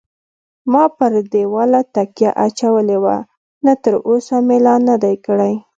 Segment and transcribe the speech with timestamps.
[0.71, 3.17] ما پر دېواله تکیه اچولې وه،
[3.65, 5.53] نه تراوسه مې لا نه دی کړی.